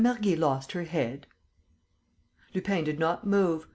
[0.01, 1.27] Mergy lost her head?"
[2.55, 3.67] Lupin did not move.